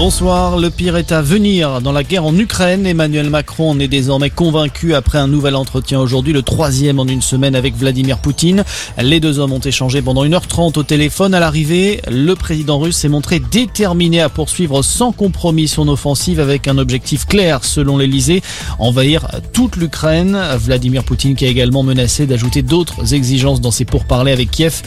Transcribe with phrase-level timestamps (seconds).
[0.00, 2.86] Bonsoir, le pire est à venir dans la guerre en Ukraine.
[2.86, 7.20] Emmanuel Macron en est désormais convaincu après un nouvel entretien aujourd'hui, le troisième en une
[7.20, 8.64] semaine avec Vladimir Poutine.
[8.96, 11.34] Les deux hommes ont échangé pendant 1h30 au téléphone.
[11.34, 16.66] À l'arrivée, le président russe s'est montré déterminé à poursuivre sans compromis son offensive avec
[16.66, 18.42] un objectif clair, selon l'Elysée,
[18.78, 20.34] envahir toute l'Ukraine.
[20.56, 24.80] Vladimir Poutine qui a également menacé d'ajouter d'autres exigences dans ses pourparlers avec Kiev,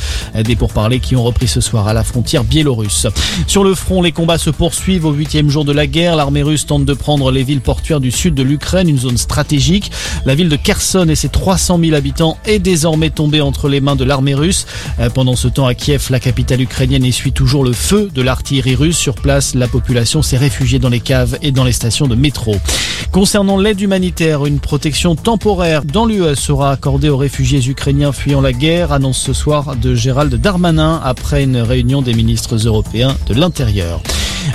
[0.43, 3.05] des pourparlers qui ont repris ce soir à la frontière biélorusse.
[3.45, 6.15] Sur le front, les combats se poursuivent au huitième jour de la guerre.
[6.15, 9.91] L'armée russe tente de prendre les villes portuaires du sud de l'Ukraine, une zone stratégique.
[10.25, 13.95] La ville de Kherson et ses 300 000 habitants est désormais tombée entre les mains
[13.95, 14.65] de l'armée russe.
[14.99, 18.75] Euh, pendant ce temps, à Kiev, la capitale ukrainienne essuie toujours le feu de l'artillerie
[18.75, 18.97] russe.
[18.97, 22.55] Sur place, la population s'est réfugiée dans les caves et dans les stations de métro.
[23.11, 28.53] Concernant l'aide humanitaire, une protection temporaire dans l'UE sera accordée aux réfugiés ukrainiens fuyant la
[28.53, 34.01] guerre, annonce ce soir de Gérald Darmanin après une réunion des ministres européens de l'Intérieur.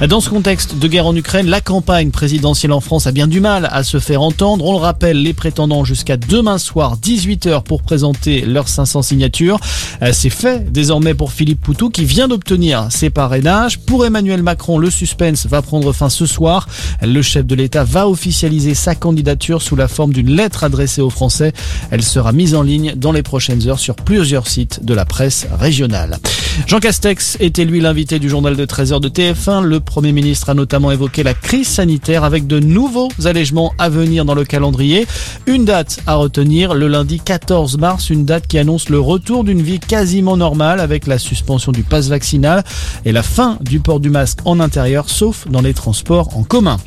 [0.08, 3.40] Dans ce contexte de guerre en Ukraine, la campagne présidentielle en France a bien du
[3.40, 4.64] mal à se faire entendre.
[4.64, 9.58] On le rappelle, les prétendants jusqu'à demain soir, 18h, pour présenter leurs 500 signatures.
[10.02, 13.80] Euh, c'est fait désormais pour Philippe Poutou qui vient d'obtenir ses parrainages.
[13.80, 16.68] Pour Emmanuel Macron, le suspense va prendre fin ce soir.
[17.02, 21.10] Le chef de l'État va officialiser sa candidature sous la forme d'une lettre adressée aux
[21.10, 21.52] Français.
[21.90, 25.46] Elle sera mise en ligne dans les prochaines heures sur plusieurs sites de la presse
[25.58, 26.18] régionale.
[26.66, 29.62] Jean Castex était lui l'invité du journal de 13h de TF1.
[29.62, 34.24] Le Premier ministre a notamment évoqué la crise sanitaire avec de nouveaux allègements à venir
[34.24, 35.06] dans le calendrier.
[35.46, 39.62] Une date à retenir, le lundi 14 mars, une date qui annonce le retour d'une
[39.62, 42.64] vie quasiment normale avec la suspension du pass vaccinal
[43.04, 46.78] et la fin du port du masque en intérieur, sauf dans les transports en commun.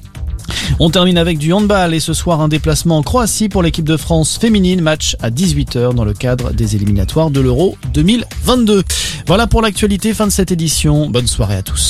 [0.80, 3.98] On termine avec du handball et ce soir un déplacement en Croatie pour l'équipe de
[3.98, 8.84] France féminine, match à 18h dans le cadre des éliminatoires de l'Euro 2022.
[9.32, 11.10] Voilà pour l'actualité, fin de cette édition.
[11.10, 11.90] Bonne soirée à tous.